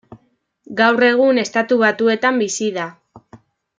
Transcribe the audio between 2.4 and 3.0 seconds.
bizi da.